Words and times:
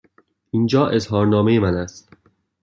اینجا 0.51 0.87
اظهارنامه 0.87 1.59
من 1.59 1.73
است. 1.75 2.09